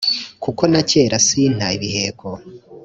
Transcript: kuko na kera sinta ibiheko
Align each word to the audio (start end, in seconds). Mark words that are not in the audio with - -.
kuko 0.43 0.61
na 0.71 0.81
kera 0.89 1.17
sinta 1.27 1.67
ibiheko 1.77 2.27